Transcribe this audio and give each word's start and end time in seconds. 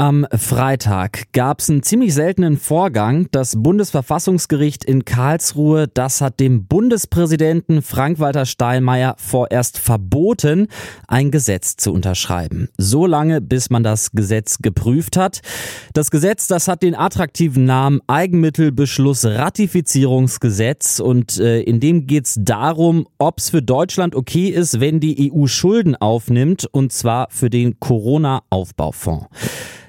Am 0.00 0.26
Freitag 0.34 1.30
gab 1.34 1.60
es 1.60 1.68
einen 1.68 1.82
ziemlich 1.82 2.14
seltenen 2.14 2.56
Vorgang. 2.56 3.28
Das 3.32 3.52
Bundesverfassungsgericht 3.58 4.82
in 4.82 5.04
Karlsruhe, 5.04 5.88
das 5.88 6.22
hat 6.22 6.40
dem 6.40 6.64
Bundespräsidenten 6.64 7.82
Frank-Walter 7.82 8.46
Steinmeier 8.46 9.14
vorerst 9.18 9.76
verboten, 9.76 10.68
ein 11.06 11.30
Gesetz 11.30 11.76
zu 11.76 11.92
unterschreiben. 11.92 12.70
So 12.78 13.04
lange, 13.04 13.42
bis 13.42 13.68
man 13.68 13.82
das 13.82 14.12
Gesetz 14.12 14.60
geprüft 14.62 15.18
hat. 15.18 15.42
Das 15.92 16.10
Gesetz, 16.10 16.46
das 16.46 16.66
hat 16.66 16.82
den 16.82 16.94
attraktiven 16.94 17.66
Namen 17.66 18.00
Eigenmittelbeschluss 18.06 19.26
Ratifizierungsgesetz 19.26 21.00
und 21.00 21.36
äh, 21.36 21.60
in 21.60 21.78
dem 21.78 22.06
geht 22.06 22.24
es 22.24 22.36
darum, 22.40 23.06
ob 23.18 23.36
es 23.36 23.50
für 23.50 23.60
Deutschland 23.60 24.14
okay 24.14 24.48
ist, 24.48 24.80
wenn 24.80 24.98
die 24.98 25.30
EU 25.30 25.46
Schulden 25.46 25.94
aufnimmt 25.94 26.66
und 26.72 26.90
zwar 26.90 27.28
für 27.28 27.50
den 27.50 27.78
Corona-Aufbaufonds. 27.80 29.26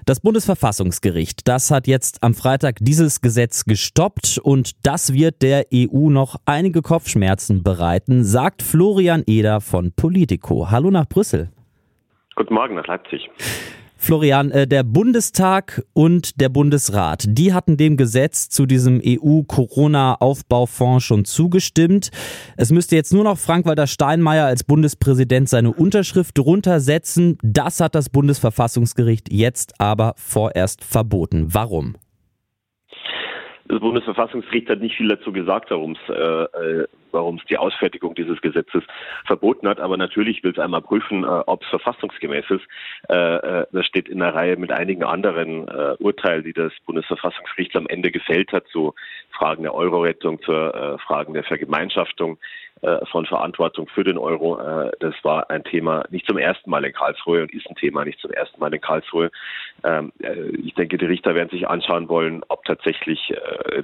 Das 0.06 0.20
Bundesverfassungsgericht, 0.20 1.48
das 1.48 1.70
hat 1.70 1.86
jetzt 1.86 2.24
am 2.24 2.34
Freitag 2.34 2.78
dieses 2.82 3.22
Gesetz 3.22 3.66
gestoppt 3.66 4.40
und 4.42 4.72
das 4.84 5.14
wird 5.14 5.44
der 5.44 5.68
EU 5.72 6.10
noch 6.10 6.38
einige 6.46 6.82
Kopfschmerzen 6.82 7.62
bereiten, 7.62 8.24
sagt 8.24 8.64
Florian 8.64 9.24
Eder 9.28 9.62
von 9.62 9.92
Politico. 9.92 10.72
Hallo 10.72 10.90
nach 10.90 11.08
Brüssel. 11.08 11.52
Guten 12.36 12.56
Morgen 12.56 12.76
nach 12.76 12.88
Leipzig. 12.88 13.30
Florian, 14.04 14.50
äh, 14.50 14.66
der 14.66 14.82
Bundestag 14.82 15.86
und 15.94 16.42
der 16.42 16.50
Bundesrat, 16.50 17.24
die 17.28 17.54
hatten 17.54 17.78
dem 17.78 17.98
Gesetz 17.98 18.50
zu 18.50 18.66
diesem 18.66 19.00
EU-Corona-Aufbaufonds 19.06 21.06
schon 21.06 21.24
zugestimmt. 21.24 22.10
Es 22.58 22.72
müsste 22.72 22.96
jetzt 22.96 23.14
nur 23.14 23.24
noch 23.24 23.38
Frank-Walter 23.38 23.86
Steinmeier 23.86 24.48
als 24.48 24.64
Bundespräsident 24.64 25.50
seine 25.50 25.72
Unterschrift 25.72 26.40
runtersetzen. 26.40 27.38
Das 27.44 27.80
hat 27.80 27.94
das 27.94 28.10
Bundesverfassungsgericht 28.10 29.32
jetzt 29.32 29.80
aber 29.80 30.16
vorerst 30.18 30.84
verboten. 30.84 31.54
Warum? 31.54 31.96
Das 33.72 33.80
Bundesverfassungsgericht 33.80 34.70
hat 34.70 34.82
nicht 34.82 34.98
viel 34.98 35.08
dazu 35.08 35.32
gesagt, 35.32 35.72
warum 35.72 35.94
es 35.94 36.14
äh, 36.14 36.82
äh 36.82 36.88
warum 37.14 37.36
es 37.36 37.46
die 37.46 37.58
Ausfertigung 37.58 38.16
dieses 38.16 38.40
Gesetzes 38.42 38.84
verboten 39.26 39.68
hat. 39.68 39.80
Aber 39.80 39.98
natürlich 39.98 40.44
will 40.44 40.52
es 40.52 40.60
einmal 40.60 40.82
prüfen, 40.82 41.24
äh, 41.24 41.28
ob 41.28 41.64
es 41.64 41.70
verfassungsgemäß 41.70 42.46
ist. 42.50 42.66
Äh, 43.10 43.36
äh, 43.36 43.66
das 43.72 43.86
steht 43.86 44.08
in 44.08 44.20
der 44.20 44.34
Reihe 44.34 44.58
mit 44.58 44.72
einigen 44.72 45.04
anderen 45.04 45.68
äh, 45.68 45.96
Urteilen, 46.00 46.44
die 46.44 46.54
das 46.54 46.72
Bundesverfassungsgericht 46.86 47.76
am 47.76 47.88
Ende 47.88 48.12
gefällt 48.12 48.52
hat, 48.54 48.68
zu 48.68 48.94
Fragen 49.32 49.64
der 49.64 49.76
Euro-Rettung, 49.76 50.42
zu 50.42 50.52
äh, 50.52 50.98
Fragen 51.00 51.34
der 51.34 51.44
Vergemeinschaftung 51.44 52.38
von 53.12 53.26
Verantwortung 53.26 53.88
für 53.88 54.04
den 54.04 54.18
Euro. 54.18 54.60
Äh, 54.60 54.92
das 55.00 55.14
war 55.24 55.50
ein 55.50 55.64
Thema 55.64 56.04
nicht 56.10 56.26
zum 56.26 56.38
ersten 56.38 56.70
Mal 56.70 56.84
in 56.84 56.94
Karlsruhe 56.94 57.44
und 57.44 57.54
ist 57.54 57.68
ein 57.70 57.76
Thema 57.76 58.06
nicht 58.06 58.20
zum 58.20 58.32
ersten 58.32 58.60
Mal 58.60 58.74
in 58.74 58.82
Karlsruhe. 58.82 59.32
Ähm, 59.84 60.12
äh, 60.20 60.50
ich 60.64 60.74
denke, 60.74 60.98
die 60.98 61.06
Richter 61.06 61.36
werden 61.36 61.50
sich 61.50 61.68
anschauen 61.68 62.10
wollen, 62.10 62.44
ob 62.48 62.66
tatsächlich 62.66 63.34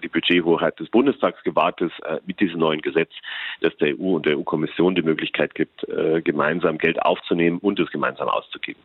die 0.03 0.07
Budgethoheit 0.07 0.79
des 0.79 0.89
Bundestags 0.89 1.41
gewahrt 1.43 1.81
ist 1.81 1.93
mit 2.25 2.39
diesem 2.39 2.59
neuen 2.59 2.81
Gesetz, 2.81 3.11
das 3.61 3.75
der 3.77 3.99
EU 3.99 4.15
und 4.15 4.25
der 4.25 4.37
EU-Kommission 4.37 4.95
die 4.95 5.01
Möglichkeit 5.01 5.55
gibt, 5.55 5.85
gemeinsam 6.23 6.77
Geld 6.77 7.01
aufzunehmen 7.01 7.59
und 7.59 7.79
es 7.79 7.89
gemeinsam 7.91 8.27
auszugeben. 8.29 8.79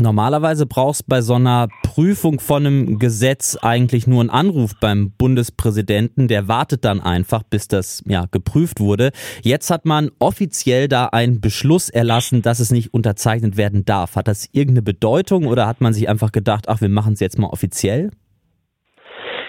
Normalerweise 0.00 0.66
brauchst 0.66 1.06
bei 1.08 1.20
so 1.20 1.34
einer 1.34 1.68
Prüfung 1.82 2.40
von 2.40 2.66
einem 2.66 2.98
Gesetz 2.98 3.56
eigentlich 3.60 4.06
nur 4.06 4.20
einen 4.20 4.30
Anruf 4.30 4.72
beim 4.80 5.12
Bundespräsidenten. 5.12 6.26
Der 6.26 6.48
wartet 6.48 6.84
dann 6.84 7.00
einfach, 7.00 7.42
bis 7.42 7.68
das 7.68 8.02
ja 8.06 8.24
geprüft 8.30 8.80
wurde. 8.80 9.10
Jetzt 9.42 9.70
hat 9.70 9.84
man 9.84 10.10
offiziell 10.18 10.88
da 10.88 11.06
einen 11.06 11.40
Beschluss 11.40 11.90
erlassen, 11.90 12.42
dass 12.42 12.60
es 12.60 12.70
nicht 12.70 12.94
unterzeichnet 12.94 13.56
werden 13.56 13.84
darf. 13.84 14.16
Hat 14.16 14.28
das 14.28 14.48
irgendeine 14.52 14.82
Bedeutung 14.82 15.46
oder 15.46 15.66
hat 15.66 15.80
man 15.80 15.92
sich 15.92 16.08
einfach 16.08 16.32
gedacht, 16.32 16.68
ach, 16.68 16.80
wir 16.80 16.88
machen 16.88 17.12
es 17.12 17.20
jetzt 17.20 17.38
mal 17.38 17.48
offiziell? 17.48 18.10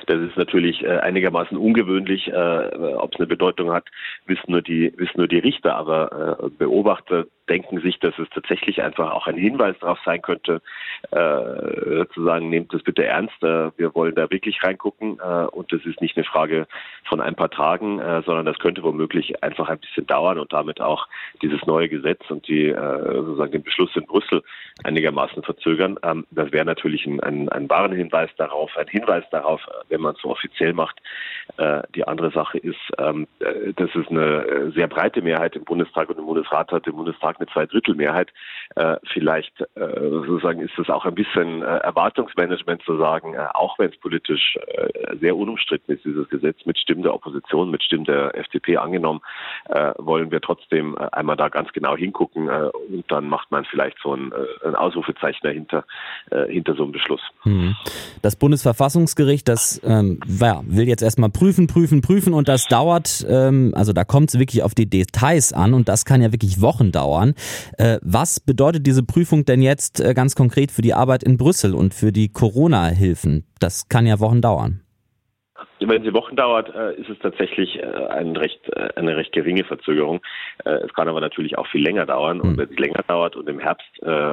Das 0.07 0.19
ist 0.19 0.35
natürlich 0.35 0.83
äh, 0.83 0.97
einigermaßen 0.97 1.57
ungewöhnlich. 1.57 2.27
Äh, 2.27 2.33
Ob 2.33 3.13
es 3.13 3.19
eine 3.19 3.27
Bedeutung 3.27 3.71
hat, 3.71 3.85
wissen 4.25 4.51
nur 4.51 4.61
die, 4.61 4.91
wissen 4.97 5.17
nur 5.17 5.27
die 5.27 5.39
Richter. 5.39 5.75
Aber 5.75 6.39
äh, 6.43 6.49
Beobachter 6.49 7.27
denken 7.51 7.81
sich, 7.81 7.99
dass 7.99 8.17
es 8.17 8.29
tatsächlich 8.29 8.81
einfach 8.81 9.11
auch 9.11 9.27
ein 9.27 9.35
Hinweis 9.35 9.75
darauf 9.81 9.99
sein 10.05 10.21
könnte, 10.21 10.61
äh, 11.11 12.05
zu 12.13 12.23
sagen, 12.23 12.49
nehmt 12.49 12.73
das 12.73 12.81
bitte 12.81 13.03
ernst, 13.03 13.43
äh, 13.43 13.71
wir 13.77 13.93
wollen 13.93 14.15
da 14.15 14.31
wirklich 14.31 14.63
reingucken 14.63 15.19
äh, 15.19 15.47
und 15.47 15.73
das 15.73 15.85
ist 15.85 15.99
nicht 15.99 16.15
eine 16.15 16.23
Frage 16.23 16.65
von 17.03 17.19
ein 17.19 17.35
paar 17.35 17.51
Tagen, 17.51 17.99
äh, 17.99 18.21
sondern 18.25 18.45
das 18.45 18.57
könnte 18.59 18.83
womöglich 18.83 19.43
einfach 19.43 19.67
ein 19.67 19.79
bisschen 19.79 20.07
dauern 20.07 20.39
und 20.39 20.53
damit 20.53 20.79
auch 20.79 21.09
dieses 21.41 21.65
neue 21.65 21.89
Gesetz 21.89 22.21
und 22.29 22.47
die 22.47 22.69
äh, 22.69 23.13
sozusagen 23.13 23.51
den 23.51 23.63
Beschluss 23.63 23.93
in 23.97 24.05
Brüssel 24.05 24.43
einigermaßen 24.85 25.43
verzögern. 25.43 25.99
Ähm, 26.03 26.25
das 26.31 26.53
wäre 26.53 26.63
natürlich 26.63 27.05
ein, 27.05 27.19
ein, 27.19 27.49
ein 27.49 27.69
Warnhinweis 27.69 28.29
darauf, 28.37 28.77
ein 28.77 28.87
Hinweis 28.87 29.25
darauf, 29.29 29.61
wenn 29.89 29.99
man 29.99 30.15
es 30.15 30.21
so 30.21 30.29
offiziell 30.29 30.71
macht. 30.71 31.01
Äh, 31.61 31.83
die 31.93 32.07
andere 32.07 32.31
Sache 32.31 32.57
ist, 32.57 32.79
ähm, 32.97 33.27
äh, 33.39 33.71
dass 33.73 33.93
es 33.93 34.07
eine 34.07 34.71
sehr 34.73 34.87
breite 34.87 35.21
Mehrheit 35.21 35.55
im 35.55 35.63
Bundestag 35.63 36.09
und 36.09 36.17
im 36.17 36.25
Bundesrat 36.25 36.71
hat. 36.71 36.87
Im 36.87 36.95
Bundestag 36.95 37.35
eine 37.39 37.47
Zweidrittelmehrheit. 37.49 38.29
Äh, 38.75 38.95
vielleicht 39.13 39.53
äh, 39.75 39.99
sozusagen 40.09 40.61
ist 40.61 40.77
es 40.79 40.89
auch 40.89 41.05
ein 41.05 41.13
bisschen 41.13 41.61
äh, 41.61 41.65
Erwartungsmanagement 41.65 42.81
zu 42.81 42.97
sagen, 42.97 43.35
äh, 43.35 43.45
auch 43.53 43.77
wenn 43.77 43.91
es 43.91 43.97
politisch 43.97 44.57
äh, 44.65 45.17
sehr 45.17 45.37
unumstritten 45.37 45.93
ist, 45.93 46.03
dieses 46.03 46.27
Gesetz 46.29 46.65
mit 46.65 46.79
Stimmen 46.79 47.03
der 47.03 47.13
Opposition, 47.13 47.69
mit 47.69 47.83
Stimmen 47.83 48.05
der 48.05 48.35
FDP 48.35 48.77
angenommen, 48.77 49.21
äh, 49.69 49.93
wollen 49.99 50.31
wir 50.31 50.41
trotzdem 50.41 50.97
äh, 50.97 51.09
einmal 51.11 51.37
da 51.37 51.49
ganz 51.49 51.71
genau 51.73 51.95
hingucken 51.95 52.49
äh, 52.49 52.69
und 52.89 53.03
dann 53.09 53.29
macht 53.29 53.51
man 53.51 53.65
vielleicht 53.65 53.97
so 54.01 54.15
ein, 54.15 54.31
äh, 54.31 54.67
ein 54.67 54.73
Ausrufezeichen 54.73 55.41
dahinter, 55.43 55.85
äh, 56.31 56.45
hinter 56.47 56.73
so 56.73 56.83
einem 56.83 56.91
Beschluss. 56.91 57.21
Hm. 57.43 57.75
Das 58.23 58.35
Bundesverfassungsgericht, 58.35 59.47
das 59.47 59.79
ähm, 59.83 60.19
will 60.25 60.87
jetzt 60.87 61.03
erstmal 61.03 61.29
prüfen, 61.29 61.50
prüfen, 61.67 62.01
prüfen 62.01 62.33
und 62.33 62.47
das 62.47 62.65
dauert, 62.65 63.25
ähm, 63.27 63.73
also 63.75 63.93
da 63.93 64.03
kommt 64.03 64.29
es 64.29 64.39
wirklich 64.39 64.63
auf 64.63 64.73
die 64.73 64.89
Details 64.89 65.53
an 65.53 65.73
und 65.73 65.87
das 65.89 66.05
kann 66.05 66.21
ja 66.21 66.31
wirklich 66.31 66.61
Wochen 66.61 66.91
dauern. 66.91 67.33
Äh, 67.77 67.99
was 68.01 68.39
bedeutet 68.39 68.85
diese 68.87 69.03
Prüfung 69.03 69.45
denn 69.45 69.61
jetzt 69.61 69.99
äh, 69.99 70.13
ganz 70.13 70.35
konkret 70.35 70.71
für 70.71 70.81
die 70.81 70.93
Arbeit 70.93 71.23
in 71.23 71.37
Brüssel 71.37 71.75
und 71.75 71.93
für 71.93 72.11
die 72.11 72.29
Corona-Hilfen? 72.29 73.45
Das 73.59 73.87
kann 73.89 74.05
ja 74.05 74.19
Wochen 74.19 74.41
dauern. 74.41 74.81
Wenn 75.89 76.03
sie 76.03 76.13
Wochen 76.13 76.35
dauert, 76.35 76.73
äh, 76.75 76.93
ist 76.93 77.09
es 77.09 77.17
tatsächlich 77.19 77.79
äh, 77.79 77.85
ein 77.85 78.35
recht, 78.35 78.69
äh, 78.69 78.89
eine 78.95 79.17
recht 79.17 79.31
geringe 79.31 79.63
Verzögerung. 79.63 80.21
Es 80.63 80.93
kann 80.93 81.07
aber 81.07 81.21
natürlich 81.21 81.57
auch 81.57 81.65
viel 81.67 81.83
länger 81.83 82.05
dauern. 82.05 82.39
Und 82.39 82.51
hm. 82.51 82.57
wenn 82.57 82.69
es 82.69 82.77
länger 82.77 83.03
dauert 83.07 83.35
und 83.35 83.49
im 83.49 83.59
Herbst 83.59 83.87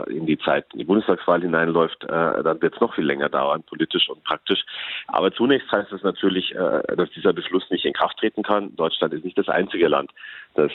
in 0.08 0.26
die 0.26 0.38
Zeit 0.38 0.66
in 0.72 0.80
die 0.80 0.84
Bundestagswahl 0.84 1.40
hineinläuft, 1.40 2.04
dann 2.08 2.60
wird 2.60 2.74
es 2.74 2.80
noch 2.80 2.94
viel 2.94 3.04
länger 3.04 3.28
dauern, 3.28 3.62
politisch 3.62 4.08
und 4.08 4.22
praktisch. 4.24 4.62
Aber 5.06 5.32
zunächst 5.32 5.70
heißt 5.70 5.92
es 5.92 6.02
natürlich, 6.02 6.54
dass 6.54 7.10
dieser 7.10 7.32
Beschluss 7.32 7.68
nicht 7.70 7.84
in 7.84 7.92
Kraft 7.92 8.18
treten 8.18 8.42
kann. 8.42 8.74
Deutschland 8.76 9.14
ist 9.14 9.24
nicht 9.24 9.38
das 9.38 9.48
einzige 9.48 9.88
Land, 9.88 10.10
das 10.58 10.72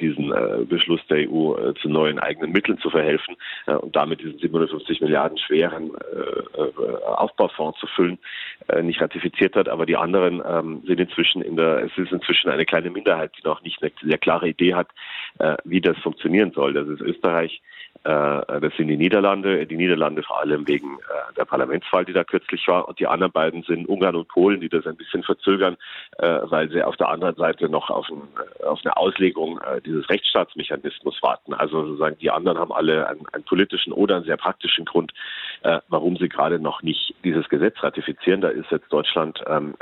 diesen 0.00 0.32
Beschluss 0.68 1.00
der 1.08 1.30
EU 1.30 1.72
zu 1.80 1.88
neuen 1.88 2.18
eigenen 2.18 2.52
Mitteln 2.52 2.78
zu 2.78 2.90
verhelfen 2.90 3.36
und 3.66 3.94
damit 3.94 4.20
diesen 4.20 4.38
750 4.38 5.00
Milliarden 5.00 5.38
schweren 5.38 5.92
Aufbaufonds 7.06 7.78
zu 7.78 7.86
füllen, 7.86 8.18
nicht 8.82 9.00
ratifiziert 9.00 9.56
hat. 9.56 9.68
Aber 9.68 9.86
die 9.86 9.96
anderen 9.96 10.42
ähm, 10.46 10.82
sind 10.86 11.00
inzwischen 11.00 11.42
in 11.42 11.56
der, 11.56 11.84
es 11.84 11.96
ist 11.96 12.12
inzwischen 12.12 12.50
eine 12.50 12.64
kleine 12.64 12.90
Minderheit, 12.90 13.32
die 13.38 13.46
noch 13.46 13.62
nicht 13.62 13.82
eine 13.82 13.92
sehr 14.02 14.18
klare 14.18 14.48
Idee 14.48 14.74
hat, 14.74 14.88
äh, 15.38 15.56
wie 15.64 15.80
das 15.80 15.96
funktionieren 15.98 16.52
soll. 16.52 16.72
Das 16.72 16.88
ist 16.88 17.00
Österreich, 17.00 17.56
äh, 17.56 17.79
das 18.02 18.72
sind 18.78 18.88
die 18.88 18.96
Niederlande, 18.96 19.66
die 19.66 19.76
Niederlande 19.76 20.22
vor 20.22 20.40
allem 20.40 20.66
wegen 20.66 20.94
äh, 20.94 21.34
der 21.36 21.44
Parlamentswahl, 21.44 22.06
die 22.06 22.14
da 22.14 22.24
kürzlich 22.24 22.66
war, 22.66 22.88
und 22.88 22.98
die 22.98 23.06
anderen 23.06 23.32
beiden 23.32 23.62
sind 23.62 23.86
Ungarn 23.88 24.16
und 24.16 24.28
Polen, 24.28 24.60
die 24.60 24.70
das 24.70 24.86
ein 24.86 24.96
bisschen 24.96 25.22
verzögern, 25.22 25.76
äh, 26.18 26.38
weil 26.44 26.70
sie 26.70 26.82
auf 26.82 26.96
der 26.96 27.08
anderen 27.08 27.36
Seite 27.36 27.68
noch 27.68 27.90
auf, 27.90 28.08
ein, 28.08 28.22
auf 28.64 28.80
eine 28.84 28.96
Auslegung 28.96 29.60
dieses 29.84 30.08
Rechtsstaatsmechanismus 30.08 31.22
warten. 31.22 31.52
Also 31.52 31.84
sozusagen 31.84 32.16
die 32.18 32.30
anderen 32.30 32.58
haben 32.58 32.72
alle 32.72 33.06
einen, 33.06 33.26
einen 33.32 33.44
politischen 33.44 33.92
oder 33.92 34.16
einen 34.16 34.24
sehr 34.24 34.36
praktischen 34.36 34.84
Grund, 34.84 35.12
warum 35.88 36.16
sie 36.16 36.28
gerade 36.28 36.58
noch 36.58 36.82
nicht 36.82 37.14
dieses 37.24 37.48
Gesetz 37.48 37.82
ratifizieren. 37.82 38.40
Da 38.40 38.48
ist 38.48 38.70
jetzt 38.70 38.90
Deutschland 38.92 39.42
ähm, 39.46 39.74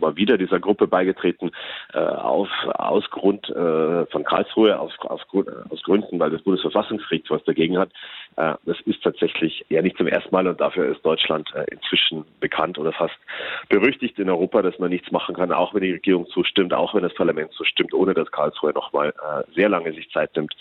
mal 0.00 0.16
wieder 0.16 0.36
dieser 0.38 0.58
Gruppe 0.60 0.86
beigetreten, 0.86 1.50
auf, 1.92 2.48
aus 2.74 3.08
Grund 3.10 3.46
von 3.46 4.24
Karlsruhe, 4.24 4.78
aus, 4.78 4.92
aus, 5.00 5.20
aus 5.70 5.82
Gründen, 5.82 6.18
weil 6.18 6.30
das 6.30 6.42
Bundesverfassungsgericht 6.42 6.87
Bundesverfassungsgerichts 6.88 7.30
was 7.30 7.44
dagegen 7.44 7.78
hat. 7.78 7.92
Äh, 8.38 8.54
das 8.66 8.76
ist 8.86 9.02
tatsächlich 9.02 9.64
ja 9.68 9.82
nicht 9.82 9.96
zum 9.96 10.06
ersten 10.06 10.30
Mal 10.30 10.46
und 10.46 10.60
dafür 10.60 10.86
ist 10.86 11.04
Deutschland 11.04 11.50
äh, 11.56 11.64
inzwischen 11.72 12.24
bekannt 12.38 12.78
oder 12.78 12.92
fast 12.92 13.16
berüchtigt 13.68 14.16
in 14.18 14.30
Europa, 14.30 14.62
dass 14.62 14.78
man 14.78 14.90
nichts 14.90 15.10
machen 15.10 15.34
kann, 15.34 15.50
auch 15.50 15.74
wenn 15.74 15.82
die 15.82 15.90
Regierung 15.90 16.26
zustimmt, 16.28 16.72
auch 16.72 16.94
wenn 16.94 17.02
das 17.02 17.12
Parlament 17.14 17.50
zustimmt, 17.52 17.92
ohne 17.92 18.14
dass 18.14 18.30
Karlsruhe 18.30 18.72
nochmal 18.72 19.08
äh, 19.08 19.42
sehr 19.56 19.68
lange 19.68 19.92
sich 19.92 20.08
Zeit 20.10 20.34
nimmt, 20.36 20.54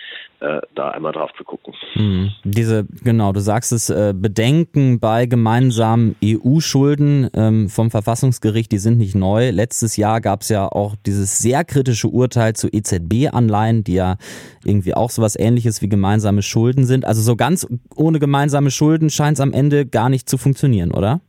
da 0.75 0.89
einmal 0.89 1.13
drauf 1.13 1.31
zu 1.35 1.43
gucken. 1.43 1.73
Hm. 1.93 2.31
Diese, 2.43 2.85
genau, 3.03 3.33
du 3.33 3.39
sagst 3.39 3.71
es, 3.71 3.87
Bedenken 3.87 4.99
bei 4.99 5.25
gemeinsamen 5.25 6.15
EU-Schulden 6.23 7.27
ähm, 7.33 7.69
vom 7.69 7.89
Verfassungsgericht, 7.89 8.71
die 8.71 8.77
sind 8.77 8.99
nicht 8.99 9.15
neu. 9.15 9.49
Letztes 9.49 9.97
Jahr 9.97 10.21
gab 10.21 10.41
es 10.41 10.49
ja 10.49 10.67
auch 10.67 10.95
dieses 11.07 11.39
sehr 11.39 11.63
kritische 11.63 12.07
Urteil 12.07 12.53
zu 12.53 12.67
EZB-Anleihen, 12.71 13.83
die 13.83 13.95
ja 13.95 14.17
irgendwie 14.63 14.93
auch 14.93 15.09
sowas 15.09 15.35
ähnliches 15.35 15.81
wie 15.81 15.89
gemeinsame 15.89 16.43
Schulden 16.43 16.85
sind. 16.85 17.05
Also 17.05 17.23
so 17.23 17.35
ganz 17.35 17.66
ohne 17.95 18.19
gemeinsame 18.19 18.71
Schulden 18.71 19.09
scheint 19.09 19.37
es 19.37 19.41
am 19.41 19.53
Ende 19.53 19.85
gar 19.85 20.09
nicht 20.09 20.29
zu 20.29 20.37
funktionieren, 20.37 20.91
oder? 20.91 21.21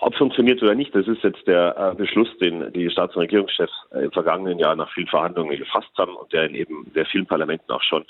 Ob 0.00 0.14
funktioniert 0.16 0.62
oder 0.62 0.74
nicht, 0.74 0.94
das 0.94 1.08
ist 1.08 1.22
jetzt 1.22 1.46
der 1.46 1.76
äh, 1.78 1.94
Beschluss, 1.94 2.28
den 2.38 2.70
die 2.74 2.90
Staats- 2.90 3.16
und 3.16 3.22
Regierungschefs 3.22 3.72
äh, 3.92 4.04
im 4.04 4.12
vergangenen 4.12 4.58
Jahr 4.58 4.76
nach 4.76 4.92
vielen 4.92 5.06
Verhandlungen 5.06 5.56
gefasst 5.56 5.90
haben 5.96 6.14
und 6.14 6.30
der 6.32 6.44
in 6.44 6.54
eben 6.54 6.90
sehr 6.92 7.06
vielen 7.06 7.26
Parlamenten 7.26 7.72
auch 7.72 7.82
schon 7.82 8.04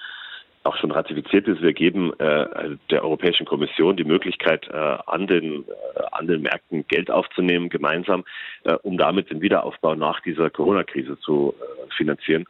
auch 0.64 0.76
schon 0.76 0.90
ratifiziert 0.90 1.46
ist. 1.46 1.62
Wir 1.62 1.74
geben 1.74 2.12
äh, 2.18 2.76
der 2.90 3.04
Europäischen 3.04 3.46
Kommission 3.46 3.96
die 3.96 4.04
Möglichkeit, 4.04 4.66
äh, 4.68 4.76
an, 5.06 5.26
den, 5.26 5.64
äh, 5.64 6.02
an 6.12 6.26
den 6.26 6.42
Märkten 6.42 6.86
Geld 6.88 7.10
aufzunehmen, 7.10 7.68
gemeinsam, 7.68 8.24
äh, 8.64 8.72
um 8.82 8.96
damit 8.96 9.30
den 9.30 9.42
Wiederaufbau 9.42 9.94
nach 9.94 10.20
dieser 10.20 10.50
Corona-Krise 10.50 11.18
zu 11.20 11.54
äh, 11.60 11.94
finanzieren. 11.94 12.46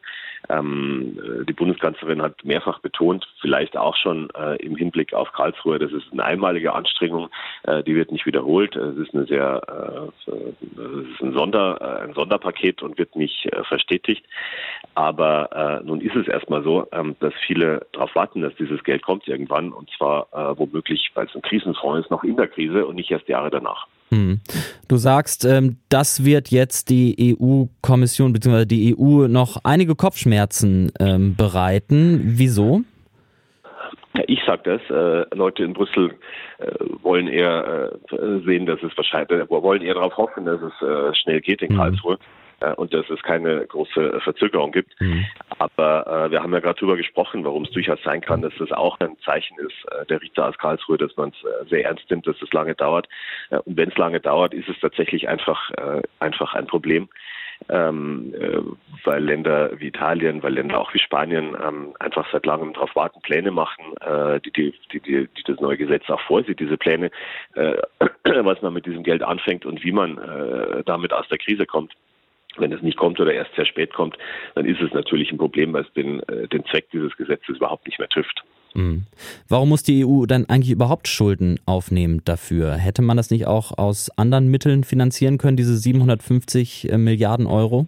Ähm, 0.49 1.19
die 1.47 1.53
Bundeskanzlerin 1.53 2.21
hat 2.21 2.43
mehrfach 2.43 2.79
betont, 2.79 3.27
vielleicht 3.41 3.77
auch 3.77 3.95
schon 3.95 4.29
äh, 4.37 4.55
im 4.57 4.75
Hinblick 4.75 5.13
auf 5.13 5.31
Karlsruhe, 5.31 5.79
das 5.79 5.91
ist 5.91 6.05
eine 6.11 6.23
einmalige 6.23 6.73
Anstrengung, 6.73 7.29
äh, 7.63 7.83
die 7.83 7.95
wird 7.95 8.11
nicht 8.11 8.25
wiederholt. 8.25 8.75
Es 8.75 8.97
ist 8.97 9.13
eine 9.13 9.25
sehr, 9.25 10.11
äh, 10.27 10.31
ist 11.11 11.21
ein, 11.21 11.33
Sonder, 11.33 11.79
äh, 11.81 12.03
ein 12.03 12.13
Sonderpaket 12.13 12.83
und 12.83 12.97
wird 12.97 13.15
nicht 13.15 13.45
äh, 13.47 13.63
verstetigt. 13.63 14.25
Aber 14.93 15.81
äh, 15.81 15.85
nun 15.85 16.01
ist 16.01 16.15
es 16.15 16.27
erstmal 16.27 16.63
so, 16.63 16.87
ähm, 16.91 17.15
dass 17.19 17.33
viele 17.45 17.85
darauf 18.05 18.15
warten, 18.15 18.41
dass 18.41 18.55
dieses 18.55 18.83
Geld 18.83 19.01
kommt 19.01 19.27
irgendwann 19.27 19.71
und 19.71 19.89
zwar 19.97 20.27
womöglich, 20.57 21.11
weil 21.13 21.25
es 21.25 21.35
ein 21.35 21.41
Krisenfonds 21.41 22.05
ist, 22.05 22.11
noch 22.11 22.23
in 22.23 22.37
der 22.37 22.47
Krise 22.47 22.85
und 22.85 22.95
nicht 22.95 23.11
erst 23.11 23.27
Jahre 23.27 23.49
danach. 23.49 23.87
Hm. 24.09 24.39
Du 24.87 24.97
sagst, 24.97 25.45
ähm, 25.45 25.77
das 25.89 26.23
wird 26.23 26.49
jetzt 26.49 26.89
die 26.89 27.35
EU-Kommission 27.39 28.33
bzw. 28.33 28.65
die 28.65 28.95
EU 28.97 29.27
noch 29.27 29.57
einige 29.63 29.95
Kopfschmerzen 29.95 30.91
ähm, 30.99 31.35
bereiten. 31.35 32.21
Wieso? 32.23 32.81
Ich 34.27 34.39
sage 34.45 34.61
das. 34.63 34.81
Äh, 34.89 35.35
Leute 35.35 35.63
in 35.63 35.73
Brüssel 35.73 36.11
äh, 36.59 36.67
wollen 37.01 37.27
eher 37.27 37.91
äh, 38.11 38.17
sehen, 38.45 38.65
dass 38.65 38.81
es 38.83 38.95
wahrscheinlich, 38.95 39.31
äh, 39.31 39.49
wollen 39.49 39.81
eher 39.81 39.95
darauf 39.95 40.15
hoffen, 40.17 40.45
dass 40.45 40.61
es 40.61 40.87
äh, 40.87 41.13
schnell 41.15 41.41
geht 41.41 41.61
in 41.61 41.73
mhm. 41.73 41.77
Karlsruhe 41.77 42.13
äh, 42.13 42.17
und 42.77 42.93
dass 42.93 43.09
es 43.09 43.21
keine 43.23 43.65
große 43.67 44.19
Verzögerung 44.21 44.71
gibt. 44.71 44.99
Mhm. 44.99 45.25
Aber 45.59 46.27
äh, 46.27 46.31
wir 46.31 46.41
haben 46.41 46.53
ja 46.53 46.59
gerade 46.59 46.79
darüber 46.79 46.97
gesprochen, 46.97 47.43
warum 47.43 47.63
es 47.63 47.71
durchaus 47.71 48.01
sein 48.03 48.21
kann, 48.21 48.41
dass 48.41 48.53
das 48.57 48.71
auch 48.71 48.99
ein 48.99 49.17
Zeichen 49.23 49.57
ist 49.59 49.85
äh, 49.91 50.05
der 50.05 50.21
Richter 50.21 50.47
aus 50.47 50.57
Karlsruhe, 50.57 50.97
dass 50.97 51.15
man 51.17 51.29
es 51.29 51.43
äh, 51.43 51.69
sehr 51.69 51.85
ernst 51.85 52.09
nimmt, 52.09 52.27
dass 52.27 52.41
es 52.41 52.51
lange 52.53 52.75
dauert. 52.75 53.07
Äh, 53.49 53.57
und 53.59 53.77
wenn 53.77 53.89
es 53.89 53.97
lange 53.97 54.19
dauert, 54.19 54.53
ist 54.53 54.69
es 54.69 54.79
tatsächlich 54.79 55.27
einfach 55.27 55.71
äh, 55.71 56.01
einfach 56.19 56.53
ein 56.53 56.67
Problem. 56.67 57.09
Ähm, 57.69 58.33
äh, 58.37 58.59
weil 59.05 59.23
Länder 59.23 59.71
wie 59.79 59.87
Italien, 59.87 60.43
weil 60.43 60.53
Länder 60.53 60.79
auch 60.79 60.93
wie 60.93 60.99
Spanien 60.99 61.55
ähm, 61.65 61.93
einfach 61.99 62.27
seit 62.31 62.45
langem 62.45 62.73
darauf 62.73 62.93
warten, 62.95 63.21
Pläne 63.21 63.49
machen, 63.49 63.95
äh, 64.01 64.41
die, 64.41 64.51
die, 64.51 64.73
die, 64.91 64.99
die, 64.99 65.43
das 65.45 65.59
neue 65.61 65.77
Gesetz 65.77 66.09
auch 66.09 66.19
vorsieht, 66.21 66.59
diese 66.59 66.77
Pläne, 66.77 67.11
äh, 67.53 67.77
was 68.43 68.61
man 68.61 68.73
mit 68.73 68.85
diesem 68.85 69.03
Geld 69.03 69.23
anfängt 69.23 69.65
und 69.65 69.83
wie 69.83 69.93
man 69.93 70.17
äh, 70.17 70.83
damit 70.85 71.13
aus 71.13 71.27
der 71.29 71.37
Krise 71.37 71.65
kommt. 71.65 71.93
Wenn 72.57 72.71
es 72.71 72.81
nicht 72.81 72.97
kommt 72.97 73.19
oder 73.19 73.33
erst 73.33 73.53
sehr 73.55 73.65
spät 73.65 73.93
kommt, 73.93 74.17
dann 74.55 74.65
ist 74.65 74.81
es 74.81 74.91
natürlich 74.93 75.31
ein 75.31 75.37
Problem, 75.37 75.73
weil 75.73 75.83
es 75.83 75.93
den, 75.93 76.21
äh, 76.23 76.47
den 76.47 76.65
Zweck 76.65 76.89
dieses 76.91 77.15
Gesetzes 77.17 77.57
überhaupt 77.57 77.85
nicht 77.85 77.99
mehr 77.99 78.09
trifft. 78.09 78.43
Mhm. 78.75 79.05
Warum 79.47 79.69
muss 79.69 79.83
die 79.83 80.05
EU 80.05 80.25
dann 80.25 80.45
eigentlich 80.49 80.71
überhaupt 80.71 81.07
Schulden 81.07 81.59
aufnehmen 81.65 82.21
dafür? 82.25 82.73
Hätte 82.73 83.01
man 83.01 83.17
das 83.17 83.31
nicht 83.31 83.47
auch 83.47 83.77
aus 83.77 84.09
anderen 84.17 84.49
Mitteln 84.49 84.83
finanzieren 84.83 85.37
können, 85.37 85.57
diese 85.57 85.75
750 85.77 86.91
äh, 86.91 86.97
Milliarden 86.97 87.47
Euro? 87.47 87.87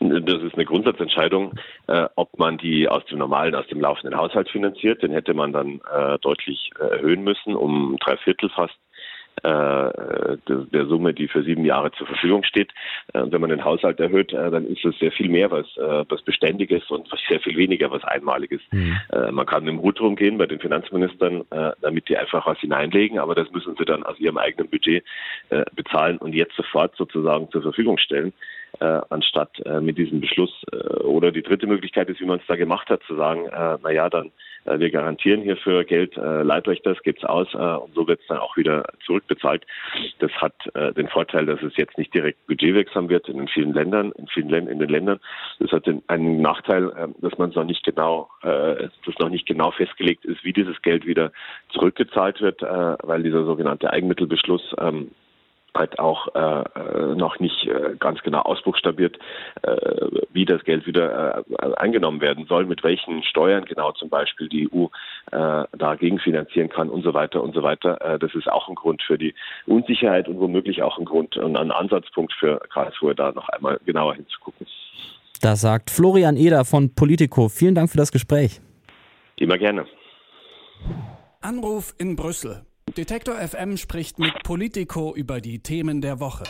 Das 0.00 0.42
ist 0.42 0.54
eine 0.54 0.64
Grundsatzentscheidung, 0.64 1.54
äh, 1.86 2.08
ob 2.16 2.38
man 2.38 2.58
die 2.58 2.88
aus 2.88 3.04
dem 3.06 3.18
normalen, 3.18 3.54
aus 3.54 3.66
dem 3.68 3.80
laufenden 3.80 4.18
Haushalt 4.18 4.50
finanziert. 4.50 5.02
Den 5.02 5.12
hätte 5.12 5.32
man 5.32 5.52
dann 5.52 5.80
äh, 5.94 6.18
deutlich 6.18 6.70
äh, 6.78 6.96
erhöhen 6.96 7.22
müssen, 7.22 7.54
um 7.54 7.96
drei 8.00 8.16
Viertel 8.16 8.50
fast 8.50 8.74
der 9.44 10.86
Summe, 10.86 11.14
die 11.14 11.28
für 11.28 11.42
sieben 11.42 11.64
Jahre 11.64 11.90
zur 11.92 12.06
Verfügung 12.06 12.44
steht. 12.44 12.70
Äh, 13.12 13.22
wenn 13.26 13.40
man 13.40 13.50
den 13.50 13.64
Haushalt 13.64 13.98
erhöht, 14.00 14.32
äh, 14.32 14.50
dann 14.50 14.66
ist 14.66 14.84
es 14.84 14.98
sehr 14.98 15.12
viel 15.12 15.28
mehr, 15.28 15.50
was, 15.50 15.66
was 15.76 16.22
Beständiges 16.22 16.88
und 16.90 17.08
sehr 17.28 17.40
viel 17.40 17.56
weniger, 17.56 17.90
was 17.90 18.04
Einmaliges. 18.04 18.60
Mhm. 18.70 18.96
Man 19.32 19.46
kann 19.46 19.66
dem 19.66 19.80
Hut 19.80 20.00
rumgehen 20.00 20.38
bei 20.38 20.46
den 20.46 20.60
Finanzministern, 20.60 21.44
damit 21.80 22.08
die 22.08 22.16
einfach 22.16 22.46
was 22.46 22.58
hineinlegen, 22.58 23.18
aber 23.18 23.34
das 23.34 23.50
müssen 23.50 23.74
sie 23.76 23.84
dann 23.84 24.02
aus 24.02 24.18
ihrem 24.18 24.38
eigenen 24.38 24.68
Budget 24.68 25.04
bezahlen 25.74 26.18
und 26.18 26.34
jetzt 26.34 26.54
sofort 26.56 26.96
sozusagen 26.96 27.50
zur 27.50 27.62
Verfügung 27.62 27.98
stellen 27.98 28.32
äh, 28.82 29.00
anstatt 29.10 29.60
äh, 29.64 29.80
mit 29.80 29.96
diesem 29.96 30.20
Beschluss. 30.20 30.50
Äh, 30.72 30.76
oder 31.04 31.30
die 31.30 31.42
dritte 31.42 31.66
Möglichkeit 31.66 32.08
ist, 32.08 32.20
wie 32.20 32.26
man 32.26 32.40
es 32.40 32.46
da 32.48 32.56
gemacht 32.56 32.88
hat, 32.90 33.02
zu 33.04 33.14
sagen, 33.14 33.46
äh, 33.46 33.78
na 33.82 33.90
ja, 33.90 34.10
dann 34.10 34.32
äh, 34.64 34.78
wir 34.78 34.90
garantieren 34.90 35.42
hierfür 35.42 35.84
Geld, 35.84 36.16
äh, 36.16 36.68
euch 36.68 36.82
das, 36.82 37.00
gebt's 37.02 37.24
aus 37.24 37.48
äh, 37.54 37.56
und 37.56 37.94
so 37.94 38.06
wird 38.06 38.20
es 38.20 38.26
dann 38.26 38.38
auch 38.38 38.56
wieder 38.56 38.84
zurückbezahlt. 39.04 39.64
Das 40.18 40.30
hat 40.32 40.54
äh, 40.74 40.92
den 40.92 41.08
Vorteil, 41.08 41.46
dass 41.46 41.62
es 41.62 41.76
jetzt 41.76 41.98
nicht 41.98 42.14
direkt 42.14 42.44
budgetwirksam 42.46 43.08
wird 43.08 43.28
in 43.28 43.48
vielen 43.48 43.72
Ländern, 43.72 44.12
in 44.12 44.26
vielen 44.28 44.48
Ländern, 44.48 44.72
in 44.72 44.78
den 44.78 44.88
Ländern. 44.88 45.20
Das 45.58 45.70
hat 45.72 45.86
den, 45.86 46.02
einen 46.08 46.40
Nachteil, 46.40 46.90
äh, 46.90 47.08
dass 47.20 47.38
man 47.38 47.50
es 47.50 47.56
noch 47.56 47.64
nicht 47.64 47.84
genau, 47.84 48.28
äh, 48.42 48.88
dass 49.06 49.18
noch 49.18 49.28
nicht 49.28 49.46
genau 49.46 49.70
festgelegt 49.70 50.24
ist, 50.24 50.44
wie 50.44 50.52
dieses 50.52 50.80
Geld 50.82 51.06
wieder 51.06 51.32
zurückgezahlt 51.70 52.40
wird, 52.40 52.62
äh, 52.62 52.96
weil 53.02 53.22
dieser 53.22 53.44
sogenannte 53.44 53.90
Eigenmittelbeschluss 53.90 54.74
ähm, 54.78 55.10
halt 55.76 55.98
auch 55.98 56.28
äh, 56.34 56.62
äh, 56.78 57.14
noch 57.14 57.38
nicht 57.40 57.66
äh, 57.66 57.96
ganz 57.98 58.20
genau 58.22 58.40
ausbuchstabiert, 58.40 59.18
äh, 59.62 59.72
wie 60.32 60.44
das 60.44 60.62
Geld 60.64 60.86
wieder 60.86 61.44
äh, 61.48 61.74
eingenommen 61.76 62.20
werden 62.20 62.46
soll, 62.46 62.66
mit 62.66 62.84
welchen 62.84 63.22
Steuern 63.22 63.64
genau 63.64 63.92
zum 63.92 64.08
Beispiel 64.08 64.48
die 64.48 64.68
EU 64.72 64.86
äh, 65.30 65.66
dagegen 65.76 66.18
finanzieren 66.18 66.68
kann 66.68 66.90
und 66.90 67.02
so 67.02 67.14
weiter 67.14 67.42
und 67.42 67.54
so 67.54 67.62
weiter. 67.62 68.00
Äh, 68.00 68.18
das 68.18 68.34
ist 68.34 68.48
auch 68.48 68.68
ein 68.68 68.74
Grund 68.74 69.02
für 69.02 69.18
die 69.18 69.34
Unsicherheit 69.66 70.28
und 70.28 70.38
womöglich 70.40 70.82
auch 70.82 70.98
ein 70.98 71.04
Grund 71.04 71.36
und 71.36 71.56
ein 71.56 71.70
Ansatzpunkt 71.70 72.32
für 72.34 72.60
Karlsruhe, 72.72 73.14
da 73.14 73.32
noch 73.32 73.48
einmal 73.48 73.78
genauer 73.84 74.14
hinzugucken. 74.14 74.66
Das 75.40 75.60
sagt 75.62 75.90
Florian 75.90 76.36
Eder 76.36 76.64
von 76.64 76.94
Politico. 76.94 77.48
Vielen 77.48 77.74
Dank 77.74 77.90
für 77.90 77.98
das 77.98 78.12
Gespräch. 78.12 78.60
Immer 79.36 79.58
gerne. 79.58 79.86
Anruf 81.40 81.94
in 81.98 82.14
Brüssel. 82.14 82.62
Detektor 82.96 83.36
FM 83.36 83.76
spricht 83.76 84.18
mit 84.18 84.42
Politico 84.42 85.14
über 85.14 85.40
die 85.40 85.60
Themen 85.60 86.00
der 86.00 86.20
Woche. 86.20 86.44